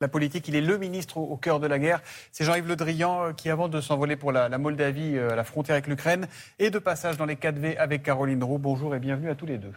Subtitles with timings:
[0.00, 0.48] la politique.
[0.48, 2.00] Il est le ministre au, cœur de la guerre.
[2.32, 5.44] C'est Jean-Yves Le Drian euh, qui, avant de s'envoler pour la, Moldavie, euh, à la
[5.44, 6.26] frontière avec l'Ukraine,
[6.58, 8.58] et de passage dans les 4V avec Caroline Roux.
[8.58, 9.72] Bonjour et bienvenue à tous les deux.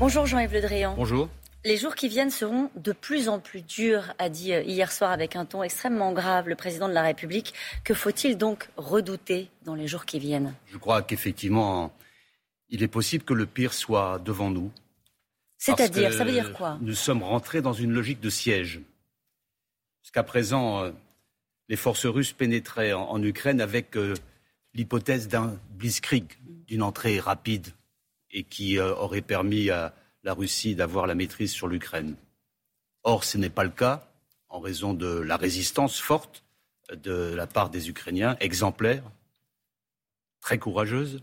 [0.00, 0.94] Bonjour Jean-Yves Le Drian.
[0.96, 1.28] Bonjour.
[1.64, 5.12] Les jours qui viennent seront de plus en plus durs, a dit euh, hier soir
[5.12, 7.54] avec un ton extrêmement grave le président de la République.
[7.84, 10.54] Que faut-il donc redouter dans les jours qui viennent?
[10.66, 11.92] Je crois qu'effectivement,
[12.68, 14.72] il est possible que le pire soit devant nous.
[15.64, 16.76] C'est-à-dire, ça veut dire quoi?
[16.82, 18.82] Nous sommes rentrés dans une logique de siège.
[20.02, 20.90] Jusqu'à présent, euh,
[21.70, 24.12] les forces russes pénétraient en, Ukraine avec euh,
[24.74, 26.26] l'hypothèse d'un blitzkrieg,
[26.66, 27.68] d'une entrée rapide
[28.30, 32.14] et qui euh, aurait permis à la Russie d'avoir la maîtrise sur l'Ukraine.
[33.02, 34.06] Or, ce n'est pas le cas
[34.50, 36.44] en raison de la résistance forte
[36.92, 39.10] de la part des Ukrainiens, exemplaires,
[40.42, 41.22] très courageuse,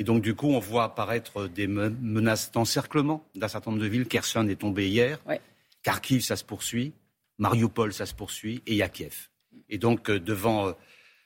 [0.00, 4.06] et donc, du coup, on voit apparaître des menaces d'encerclement d'un certain nombre de villes.
[4.06, 5.18] Kherson est tombé hier.
[5.82, 6.94] Kharkiv, ça se poursuit.
[7.36, 8.62] Mariupol, ça se poursuit.
[8.66, 9.28] Et Yakiev.
[9.68, 10.72] Et donc, euh, devant euh,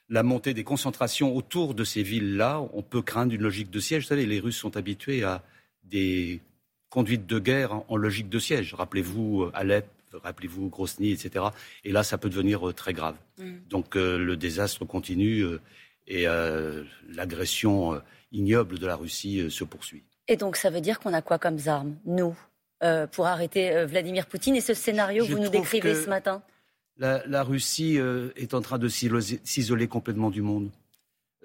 [0.09, 4.03] la montée des concentrations autour de ces villes-là, on peut craindre une logique de siège.
[4.03, 5.41] Vous savez, les Russes sont habitués à
[5.85, 6.41] des
[6.89, 8.73] conduites de guerre en logique de siège.
[8.73, 11.45] Rappelez-vous euh, Alep, rappelez-vous Grosny, etc.
[11.85, 13.15] Et là, ça peut devenir très grave.
[13.37, 13.53] Mm.
[13.69, 15.45] Donc, le désastre continue
[16.07, 16.25] et
[17.09, 18.01] l'agression
[18.35, 20.03] ignoble de la Russie euh, se poursuit.
[20.27, 22.37] Et donc ça veut dire qu'on a quoi comme armes, nous,
[22.83, 26.43] euh, pour arrêter euh, Vladimir Poutine et ce scénario que vous nous décrivez ce matin?
[26.97, 27.99] La, Russie
[28.37, 30.69] est en train de s'isoler complètement du monde.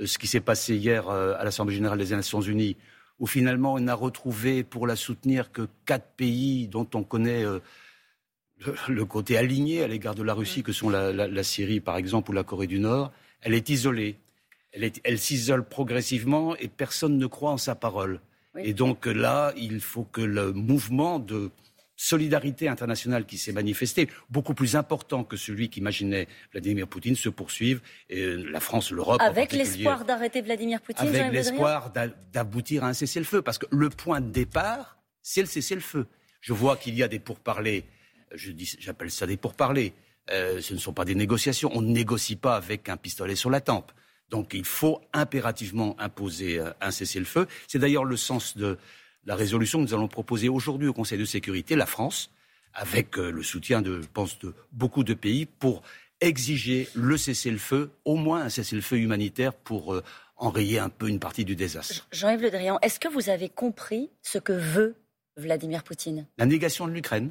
[0.05, 2.77] ce qui s'est passé hier à l'Assemblée générale des Nations unies,
[3.19, 7.45] où finalement on n'a retrouvé pour la soutenir que quatre pays dont on connaît
[8.87, 12.33] le, côté aligné à l'égard de la Russie, que sont la Syrie par exemple ou
[12.33, 13.11] la Corée du Nord,
[13.41, 14.21] elle est isolée
[14.73, 18.21] elle, s'isole progressivement et personne ne croit en sa parole.
[18.57, 21.51] Et donc là, il faut que le mouvement de
[22.01, 27.83] solidarité internationale qui s'est manifesté, beaucoup plus important que celui qu'imaginait Vladimir Poutine, se poursuive.
[28.09, 29.21] Et la France, l'Europe.
[29.21, 31.93] Avec l'espoir d'arrêter Vladimir Poutine Avec l'espoir
[32.33, 33.43] d'aboutir à un cessez-le-feu.
[33.43, 36.07] Parce que le point de départ, c'est le cessez-le-feu.
[36.41, 37.85] Je vois qu'il y a des pourparlers.
[38.35, 39.93] J'appelle ça des pourparlers.
[40.31, 41.71] Euh, ce ne sont pas des négociations.
[41.75, 43.93] On ne négocie pas avec un pistolet sur la tempe.
[44.31, 47.47] Donc il faut impérativement imposer euh, un cessez-le-feu.
[47.67, 48.79] C'est d'ailleurs le sens de
[49.27, 52.31] la résolution que nous allons proposer aujourd'hui au Conseil de sécurité, la France,
[52.73, 55.83] avec euh, le soutien de, je pense, de beaucoup de pays, pour
[56.21, 60.03] exiger le cessez-le-feu, au moins un cessez-le-feu humanitaire pour euh,
[60.37, 62.07] enrayer un peu une partie du désastre.
[62.13, 64.95] Jean-Yves Le Drian, est-ce que vous avez compris ce que veut
[65.37, 66.27] Vladimir Poutine?
[66.39, 67.31] La négation de l'Ukraine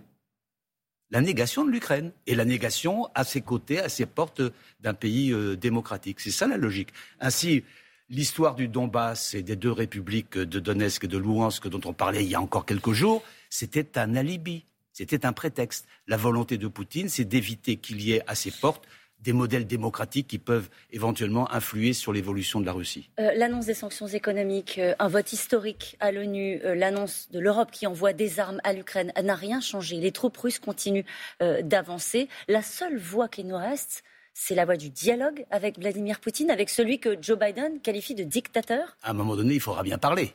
[1.11, 4.41] la négation de l'Ukraine et la négation à ses côtés, à ses portes
[4.81, 6.19] d'un pays euh, démocratique.
[6.19, 6.89] C'est ça la logique.
[7.19, 7.63] Ainsi,
[8.09, 12.23] l'histoire du Donbass et des deux républiques de Donetsk et de Louhansk dont on parlait
[12.23, 15.87] il y a encore quelques jours, c'était un alibi, c'était un prétexte.
[16.07, 18.87] La volonté de Poutine, c'est d'éviter qu'il y ait à ses portes
[19.22, 23.09] des modèles démocratiques qui peuvent éventuellement influer sur l'évolution de la Russie.
[23.19, 27.72] Euh, l'annonce des sanctions économiques, euh, un vote historique à l'ONU, euh, l'annonce de l'Europe
[27.72, 29.97] qui envoie des armes à l'Ukraine n'a rien changé.
[29.97, 31.03] Les troupes russes continuent
[31.40, 32.28] d'avancer.
[32.47, 34.03] La seule voie qui nous reste,
[34.34, 38.24] c'est la voie du dialogue avec Vladimir Poutine, avec celui que Joe Biden qualifie de
[38.24, 40.34] dictateur À un moment donné, il faudra bien parler.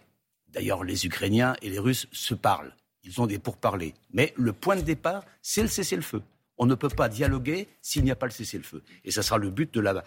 [0.53, 2.75] D'ailleurs, les Ukrainiens et les Russes se parlent.
[3.03, 3.95] Ils ont des pourparlers.
[4.13, 6.23] Mais le point de départ, c'est le cessez-le-feu.
[6.59, 8.83] On ne peut pas dialoguer s'il n'y a pas le cessez-le-feu.
[9.05, 10.05] Et ce sera le but de la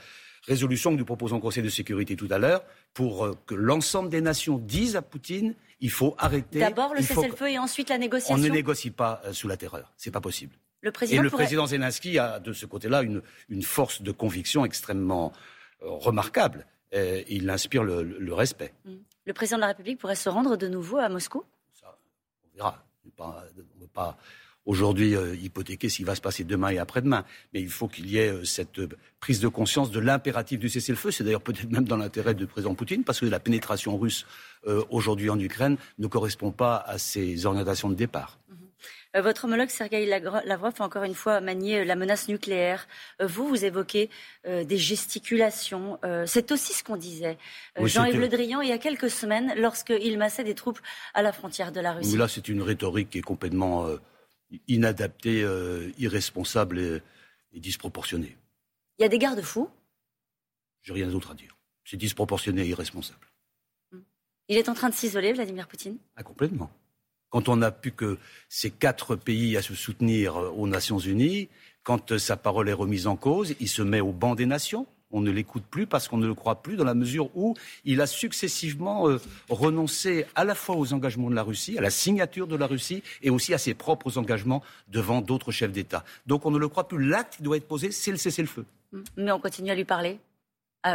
[0.47, 2.63] résolution que nous proposons au Conseil de sécurité tout à l'heure,
[2.93, 6.59] pour euh, que l'ensemble des nations disent à Poutine il faut arrêter.
[6.59, 8.33] D'abord le cessez-le-feu et ensuite la négociation.
[8.35, 9.93] On ne négocie pas euh, sous la terreur.
[9.95, 10.55] C'est pas possible.
[10.81, 11.43] Le président et le pourrait...
[11.43, 13.21] président Zelensky a de ce côté-là une,
[13.61, 15.33] force de conviction extrêmement
[15.83, 16.65] euh, remarquable.
[16.93, 18.73] il inspire le, respect.
[18.85, 18.95] Mm.
[19.25, 21.43] Le président de la République pourrait se rendre de nouveau à Moscou?
[21.73, 21.95] Ça,
[22.45, 22.85] On verra.
[23.03, 24.17] on ne peut pas
[24.67, 27.25] aujourd'hui euh, hypothéquer ce qui va se passer demain et après-demain.
[27.53, 28.89] Mais il faut qu'il y ait euh, cette euh,
[29.19, 31.09] prise de conscience de l'impératif du cessez-le-feu.
[31.09, 34.27] C'est d'ailleurs peut-être même dans l'intérêt du président Poutine, parce que la pénétration russe
[34.89, 38.37] aujourd'hui en Ukraine ne correspond pas à ses orientations de départ.
[38.49, 39.21] Mhm.
[39.21, 42.85] Votre homologue Sergei Lavrov a encore une fois manié la menace nucléaire.
[43.23, 44.09] Vous, vous évoquez
[44.45, 45.99] des gesticulations.
[46.25, 47.37] C'est aussi ce qu'on disait.
[47.81, 50.79] Jean-Yves Le Drian, il y a quelques semaines, lorsqu'il massait des troupes
[51.13, 52.11] à la frontière de la Russie.
[52.11, 53.87] Mais là, c'est une rhétorique qui est complètement
[54.67, 58.37] inadapté, euh, irresponsable et, disproportionné.
[58.99, 59.69] Il y a des garde-fous?
[60.83, 61.57] J'ai rien d'autre à dire.
[61.85, 63.27] C'est disproportionné et irresponsable.
[63.91, 63.99] Hmm.
[64.47, 65.97] Il est en train de s'isoler, Vladimir Poutine?
[66.15, 66.71] Ah, Complètement.
[67.29, 68.17] Quand on n'a plus que
[68.47, 71.49] ces quatre pays à se soutenir euh, aux Nations Unies,
[71.83, 74.87] quand euh, sa parole est remise en cause, il se met au banc des nations.
[75.11, 77.55] On ne l'écoute plus parce qu'on ne le croit plus dans la mesure où
[77.85, 79.19] il a successivement euh,
[79.49, 83.03] renoncé à la fois aux engagements de la Russie, à la signature de la Russie
[83.21, 86.03] et aussi à ses propres engagements devant d'autres chefs d'État.
[86.25, 87.03] Donc on ne le croit plus.
[87.05, 88.65] L'acte qui doit être posé, c'est le cessez-le-feu.
[89.17, 90.19] Mais on continue à lui parler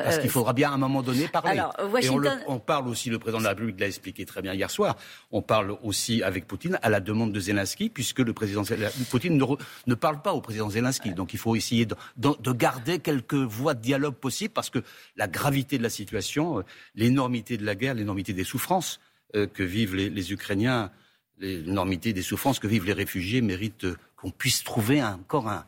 [0.01, 1.63] euh, Parce qu'il euh, faudra bien à un moment donné parler.
[2.01, 2.09] Et
[2.47, 4.97] on, parle aussi, le président de la République l'a expliqué très bien hier soir,
[5.31, 8.63] on parle aussi avec Poutine à la demande de Zelensky, puisque le président
[9.11, 9.43] Poutine
[9.87, 11.11] ne, parle pas au président Zelensky.
[11.11, 14.81] Donc il faut essayer de, garder quelques voies de dialogue possibles, parce que
[15.17, 16.63] la gravité de la situation, euh,
[16.95, 19.01] l'énormité de la guerre, l'énormité des souffrances
[19.33, 20.91] que vivent les, les Ukrainiens,
[21.39, 23.87] l'énormité des souffrances que vivent les réfugiés méritent
[24.17, 25.65] qu'on puisse trouver encore un,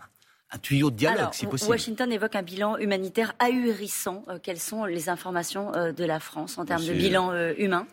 [0.55, 1.71] un tuyau de dialogue, si possible.
[1.71, 4.25] Washington évoque un bilan humanitaire ahurissant.
[4.29, 7.87] Euh, quelles sont les informations euh, de la France en termes de bilan euh, humain?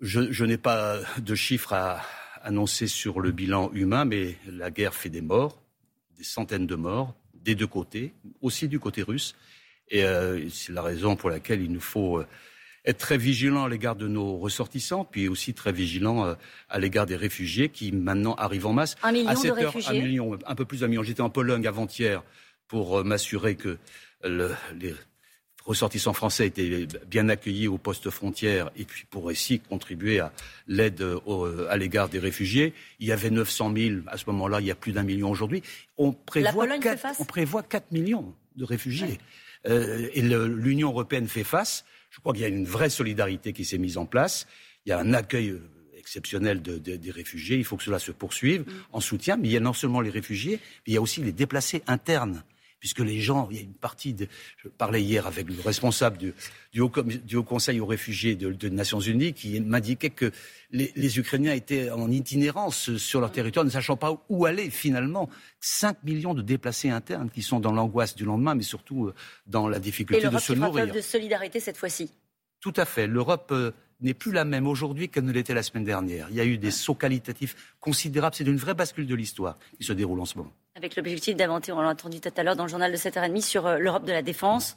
[0.00, 2.02] Je, n'ai pas de chiffres à
[2.42, 5.62] annoncer sur le bilan humain, mais la guerre fait des morts,
[6.18, 8.12] des centaines de morts, des deux côtés,
[8.42, 9.34] aussi du côté russe.
[9.88, 10.04] Et
[10.50, 12.22] c'est la raison pour laquelle il nous faut
[12.86, 16.34] être très vigilant à l'égard de nos ressortissants, puis aussi très vigilant euh,
[16.68, 18.96] à l'égard des réfugiés qui maintenant arrivent en masse.
[19.02, 19.98] Un million de réfugiés.
[19.98, 21.02] Un million, un peu plus d'un million.
[21.02, 22.22] J'étais en Pologne avant-hier
[22.68, 23.78] pour euh, m'assurer que
[24.24, 24.94] les
[25.66, 30.32] ressortissants français étaient bien accueillis aux postes frontières et puis pour aussi contribuer à
[30.68, 32.72] l'aide euh, à l'égard des réfugiés.
[33.00, 35.62] Il y avait 900 000 à ce moment-là, il y a plus d'un million aujourd'hui.
[35.98, 39.18] On prévoit, 4, on prévoit 4 millions de réfugiés.
[39.66, 41.84] Et l'Union européenne fait face.
[42.10, 44.46] Je crois qu'il y a une vraie solidarité qui s'est mise en place.
[44.86, 45.60] Il y a un accueil euh,
[45.98, 47.58] exceptionnel des réfugiés.
[47.58, 48.72] Il faut que cela se poursuive mm.
[48.92, 49.36] en soutien.
[49.36, 51.82] Mais il y a non seulement les réfugiés, mais il y a aussi les déplacés
[51.86, 52.42] internes
[52.86, 54.28] puisque les gens, il y a une partie, de,
[54.58, 56.32] je parlais hier avec le responsable du,
[56.72, 60.30] du, haut, Conseil aux réfugiés des Nations Unies qui m'indiquait que
[60.70, 65.28] les, Ukrainiens étaient en itinérance sur leur territoire, ne sachant pas où aller finalement.
[65.58, 69.14] 5 millions de déplacés internes qui sont dans l'angoisse du lendemain, mais surtout euh,
[69.48, 70.86] dans la difficulté de se nourrir.
[70.86, 72.12] de solidarité cette fois-ci.
[72.60, 73.08] Tout à fait.
[73.08, 76.28] L'Europe euh, n'est plus la même aujourd'hui qu'elle ne l'était la semaine dernière.
[76.30, 78.36] Il y a eu des sauts qualitatifs considérables.
[78.36, 80.52] C'est une vraie bascule de l'histoire qui se déroule en ce moment.
[80.76, 83.66] Avec l'objectif d'inventer, on l'a entendu tout à l'heure dans le journal de 7h30, sur
[83.66, 84.76] euh, l'Europe de la défense.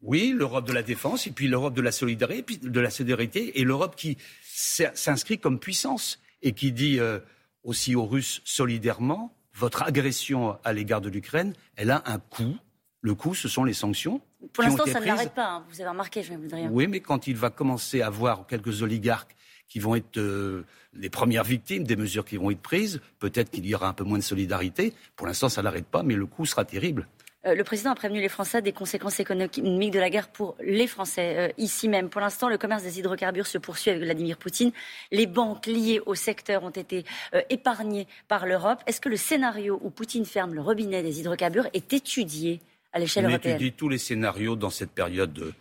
[0.00, 3.58] Oui, l'Europe de la défense, et puis l'Europe de la solidarité, puis de la solidarité,
[3.58, 7.18] et l'Europe qui s'inscrit comme puissance et qui dit euh,
[7.64, 12.56] aussi aux Russes solidairement, votre agression à l'égard de l'Ukraine, elle a un coût.
[13.00, 14.20] Le coût, ce sont les sanctions.
[14.52, 15.50] Pour l'instant, ça ne l'arrête pas.
[15.50, 15.64] Hein.
[15.68, 16.68] Vous avez remarqué, je vais vous dire.
[16.70, 19.34] Oui, mais quand il va commencer à voir quelques oligarques
[19.70, 23.00] qui vont être euh, les premières victimes des mesures qui vont être prises.
[23.20, 24.92] Peut-être qu'il y aura un peu moins de solidarité.
[25.16, 27.06] Pour l'instant, ça n'arrête pas, mais le coût sera terrible.
[27.46, 30.88] Euh, le président a prévenu les Français des conséquences économiques de la guerre pour les
[30.88, 32.10] Français, euh, ici même.
[32.10, 34.72] Pour l'instant, le commerce des hydrocarbures se poursuit avec Vladimir Poutine.
[35.12, 37.04] Les banques liées au secteur ont été
[37.48, 38.82] épargnées par l'Europe.
[38.86, 42.60] Est-ce que le scénario où Poutine ferme le robinet des hydrocarbures est étudié
[42.92, 45.54] à l'échelle européenne On étudie tous les scénarios dans cette période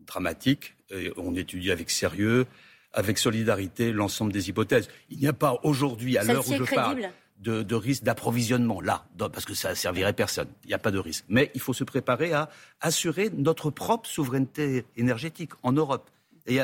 [0.00, 0.74] dramatique.
[1.16, 2.46] on étudie avec sérieux
[2.94, 4.88] avec solidarité l'ensemble des hypothèses.
[5.10, 7.10] Il n'y a pas aujourd'hui, à l'heure où je parle,
[7.40, 10.48] de, risque d'approvisionnement, là, parce que ça ne servirait personne.
[10.64, 11.24] Il n'y a pas de risque.
[11.28, 12.48] Mais il faut se préparer à
[12.80, 16.08] assurer notre propre souveraineté énergétique en Europe.
[16.46, 16.58] Et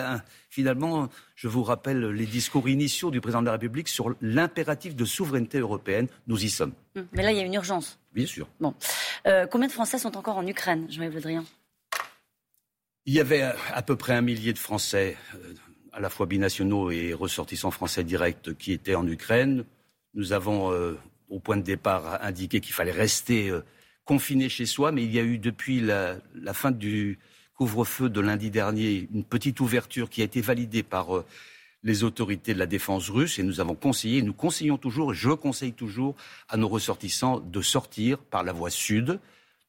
[0.50, 5.06] finalement, je vous rappelle les discours initiaux du président de la République sur l'impératif de
[5.06, 6.06] souveraineté européenne.
[6.26, 6.72] Nous y sommes.
[6.96, 7.98] Hum, mais là, il y a une urgence.
[8.12, 8.46] Bien sûr.
[8.60, 8.74] Bon.
[9.26, 11.44] Euh, combien de Français sont encore en Ukraine, Jean-Yves Le Drian?
[13.06, 13.42] Il y avait
[13.72, 15.54] à peu près un millier de Français euh,
[15.92, 19.64] à la fois binationaux et ressortissants français directs qui étaient en Ukraine.
[20.14, 20.98] Nous avons, euh,
[21.28, 23.62] au point de départ, indiqué qu'il fallait rester euh,
[24.04, 26.20] confiné chez soi, mais il y a eu depuis la,
[26.52, 27.18] fin du
[27.54, 31.24] couvre-feu de lundi dernier une petite ouverture qui a été validée par euh,
[31.82, 35.30] les autorités de la défense russe et nous avons conseillé, nous conseillons toujours, et je
[35.30, 36.14] conseille toujours
[36.48, 39.18] à nos ressortissants de sortir par la voie sud.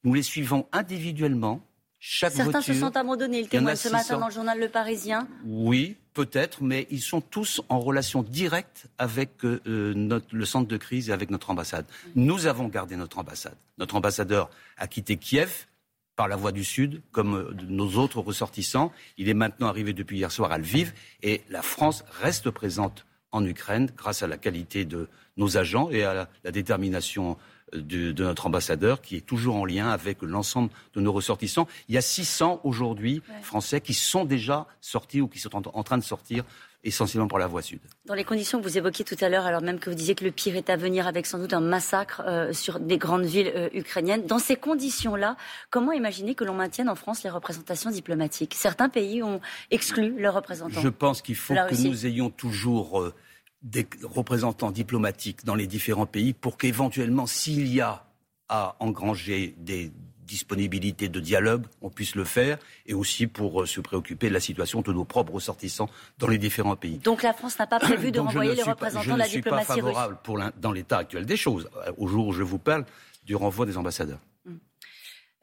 [0.03, 1.62] Nous les suivons individuellement
[2.03, 3.41] Certains se sont abandonnés.
[3.41, 5.27] Il témoigne ce matin dans le journal Le Parisien.
[5.46, 10.77] Oui, peut-être, mais ils sont tous en relation directe avec euh, notre, le centre de
[10.77, 11.86] crise et avec notre ambassade.
[12.15, 13.55] Nous avons gardé notre ambassade.
[13.77, 15.67] Notre ambassadeur a quitté Kiev
[16.15, 18.91] par la voie du Sud, comme euh, nos autres ressortissants.
[19.17, 23.46] Il est maintenant arrivé depuis hier soir à Lviv et la France reste présente en
[23.46, 27.38] Ukraine grâce à la qualité de nos agents et à la détermination
[27.73, 31.67] de, notre ambassadeur qui est toujours en lien avec l'ensemble de nos ressortissants.
[31.89, 35.97] Il y a 600 aujourd'hui Français qui sont déjà sortis ou qui sont en, train
[35.97, 36.43] de sortir
[36.83, 37.79] essentiellement par la voie sud.
[38.05, 40.23] Dans les conditions que vous évoquiez tout à l'heure, alors même que vous disiez que
[40.23, 43.51] le pire est à venir avec sans doute un massacre euh, sur des grandes villes
[43.55, 45.37] euh, ukrainiennes, dans ces conditions-là,
[45.69, 48.55] comment imaginer que l'on maintienne en France les représentations diplomatiques?
[48.55, 50.81] Certains pays ont exclu leurs représentants.
[50.81, 53.01] Je pense qu'il faut que nous ayons toujours...
[53.01, 53.13] Euh,
[53.62, 58.06] des représentants diplomatiques dans les différents pays pour qu'éventuellement, s'il y a
[58.50, 59.91] à engranger des
[60.32, 64.39] disponibilité de dialogue, on puisse le faire, et aussi pour euh, se préoccuper de la
[64.39, 65.89] situation de nos propres ressortissants
[66.20, 67.00] dans les différents pays.
[67.00, 69.80] Donc la France n'a pas prévu de renvoyer les représentants de la diplomatie russe Je
[69.80, 72.44] ne suis pas favorable pour dans l'état actuel des choses, euh, au jour où je
[72.44, 72.86] vous parle,
[73.25, 74.20] du renvoi des ambassadeurs.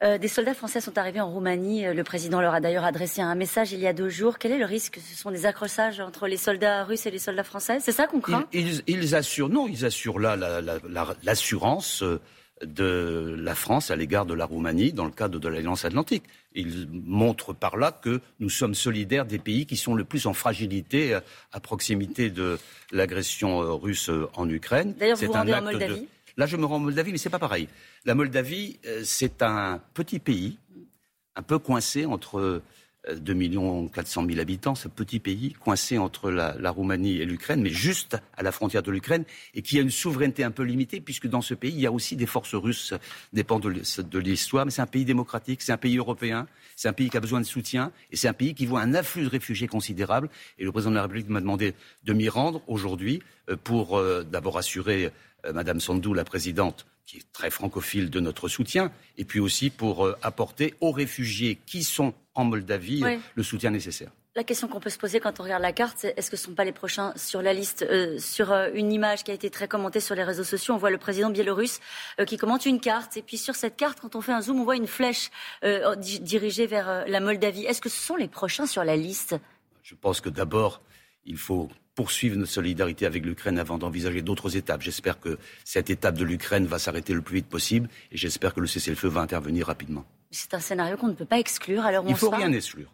[0.01, 1.83] Euh, des soldats français sont arrivés en Roumanie.
[1.93, 4.37] Le président leur a d'ailleurs adressé un message il y a deux jours.
[4.37, 7.43] Quel est le risque Ce sont des accrochages entre les soldats russes et les soldats
[7.43, 7.79] français?
[7.81, 8.47] C'est ça qu'on craint?
[8.53, 10.37] Ils, assurent, non, ils assurent là
[11.23, 12.03] l'assurance
[12.63, 16.23] de la France à l'égard de la Roumanie dans le cadre de l'Alliance Atlantique.
[16.55, 20.33] Il montre par là que nous sommes solidaires des pays qui sont le plus en
[20.33, 21.17] fragilité
[21.51, 22.57] à proximité de
[22.91, 24.93] l'agression euh, russe euh, en Ukraine.
[24.97, 26.07] D'ailleurs, vous vous rendez en Moldavie?
[26.39, 27.67] Là, je me rends en Moldavie, mais c'est pas pareil.
[28.05, 30.57] La Moldavie, euh, c'est un petit pays,
[31.35, 32.61] un peu coincé entre
[33.09, 37.69] 2 millions 400 000 habitants, ce petit pays coincé entre la, Roumanie et l'Ukraine, mais
[37.69, 41.27] juste à la frontière de l'Ukraine, et qui a une souveraineté un peu limitée, puisque
[41.27, 42.93] dans ce pays, il y a aussi des forces russes,
[43.33, 47.09] dépend de l'histoire, mais c'est un pays démocratique, c'est un pays européen, c'est un pays
[47.09, 49.67] qui a besoin de soutien, et c'est un pays qui voit un afflux de réfugiés
[49.67, 50.29] considérable.
[50.57, 54.23] Et le président de la République m'a demandé de m'y rendre aujourd'hui euh, pour euh,
[54.23, 55.11] d'abord assurer
[55.45, 59.71] euh, Madame Sandou, la présidente, qui est très francophile de notre soutien, et puis aussi
[59.71, 63.03] pour euh, apporter aux réfugiés qui sont en Moldavie
[63.35, 64.11] le soutien nécessaire.
[64.35, 66.43] La question qu'on peut se poser quand on regarde la carte, c'est est-ce que ce
[66.43, 69.33] ne sont pas les prochains sur la liste euh, Sur euh, une image qui a
[69.33, 71.79] été très commentée sur les réseaux sociaux, on voit le président biélorusse
[72.25, 73.17] qui commente une carte.
[73.17, 75.31] Et puis sur cette carte, quand on fait un zoom, on voit une flèche
[76.21, 77.65] dirigée vers la Moldavie.
[77.65, 79.35] Est-ce que ce sont les prochains sur la liste?
[79.83, 80.81] Je pense que d'abord,
[81.25, 81.69] il faut
[81.99, 84.81] poursuivre notre solidarité avec l'Ukraine avant d'envisager d'autres étapes.
[84.81, 88.61] J'espère que cette étape de l'Ukraine va s'arrêter le plus vite possible et j'espère que
[88.61, 90.05] le cessez-le-feu va intervenir rapidement.
[90.31, 91.85] C'est un scénario qu'on ne peut pas exclure.
[91.85, 92.91] Alors Il ne faut rien exclure.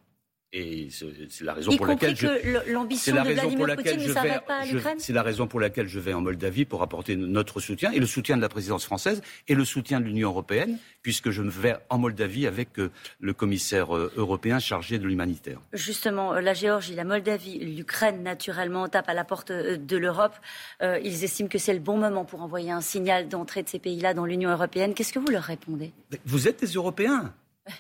[0.58, 2.72] Et c'est la raison pour laquelle je.
[2.72, 4.98] l'ambition de Vladimir Poutine ne s'arrête pas à l'Ukraine.
[5.00, 8.06] C'est la raison pour laquelle je vais en Moldavie pour apporter notre soutien et le
[8.06, 11.98] soutien de la présidence française et le soutien de l'Union européenne, puisque je vais en
[11.98, 15.60] Moldavie avec euh, le commissaire euh, européen chargé de l'humanitaire.
[15.74, 20.36] Justement, euh, la Géorgie, la Moldavie, l'Ukraine, naturellement, tapent à la porte de l'Europe.
[20.82, 24.14] ils estiment que c'est le bon moment pour envoyer un signal d'entrée de ces pays-là
[24.14, 24.94] dans l'Union européenne.
[24.94, 25.92] Qu'est-ce que vous leur répondez?
[26.26, 27.34] Vous êtes des Européens.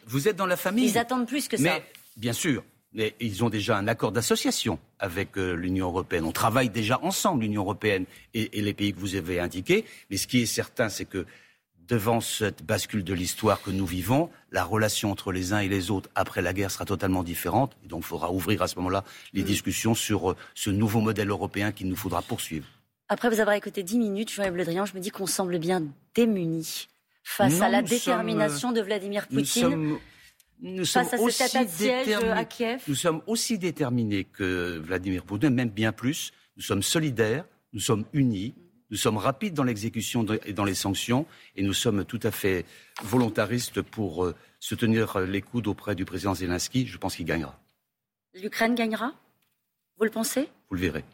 [0.08, 0.90] Vous êtes dans la famille.
[0.90, 1.80] Ils attendent plus que ça.
[2.16, 2.64] Bien sûr.
[2.94, 6.24] Mais ils ont déjà un accord d'association avec euh, l'Union européenne.
[6.24, 9.84] On travaille déjà ensemble, l'Union européenne et, les pays que vous avez indiqués.
[10.10, 11.26] Mais ce qui est certain, c'est que
[11.90, 15.92] devant cette bascule de l'histoire que nous vivons, la relation entre les uns et les
[15.92, 17.76] autres après la guerre sera totalement différente.
[17.84, 19.04] Et donc, il faudra ouvrir à ce moment-là
[19.34, 22.66] les discussions sur euh, ce nouveau modèle européen qu'il nous faudra poursuivre.
[23.10, 25.84] Après vous avoir écouté dix minutes, Jean-Yves Le Drian, je me dis qu'on semble bien
[26.16, 26.88] démunis
[27.24, 30.00] face à la détermination de Vladimir Poutine nous sommes
[31.20, 31.48] aussi
[31.78, 36.32] déterminés, Nous sommes aussi déterminés que Vladimir Poutine, même bien plus.
[36.58, 38.56] Nous sommes solidaires, nous sommes unis,
[38.90, 42.66] nous sommes rapides dans l'exécution et dans les sanctions, et nous sommes tout à fait
[43.04, 46.86] volontaristes pour euh, soutenir les coudes auprès du président Zelensky.
[46.86, 47.60] Je pense qu'il gagnera.
[48.34, 49.14] L'Ukraine gagnera?
[49.98, 50.50] Vous le pensez?
[50.70, 51.06] Vous le verrez.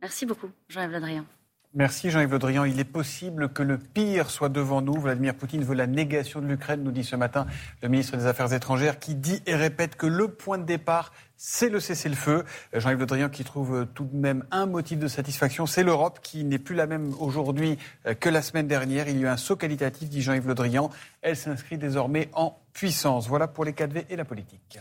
[0.00, 1.26] Merci beaucoup, Jean-Yves Le Drian.
[1.72, 2.64] Merci Jean-Yves Le Drian.
[2.64, 4.94] Il est possible que le pire soit devant nous.
[4.94, 7.46] Vladimir Poutine veut la négation de l'Ukraine, nous dit ce matin
[7.80, 11.68] le ministre des Affaires étrangères, qui dit et répète que le point de départ, c'est
[11.68, 12.44] le cessez-le-feu.
[12.72, 16.42] Jean-Yves Le Drian qui trouve tout de même un motif de satisfaction, c'est l'Europe qui
[16.42, 19.08] n'est plus la même aujourd'hui euh, que la semaine dernière.
[19.08, 20.90] Il y a eu un saut qualitatif, dit Jean-Yves Le Drian.
[21.22, 23.28] Elle s'inscrit désormais en puissance.
[23.28, 24.76] Voilà pour les 4V et la politique.